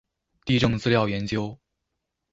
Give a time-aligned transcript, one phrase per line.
[0.45, 1.59] 地政資料研究